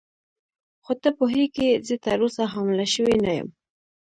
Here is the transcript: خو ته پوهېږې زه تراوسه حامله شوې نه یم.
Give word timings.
خو 0.83 0.93
ته 1.01 1.09
پوهېږې 1.17 1.69
زه 1.87 1.95
تراوسه 2.05 2.43
حامله 2.53 2.85
شوې 2.93 3.15
نه 3.25 3.31
یم. 3.37 3.49